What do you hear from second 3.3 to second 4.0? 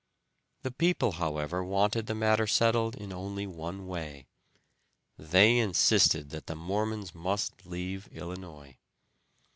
one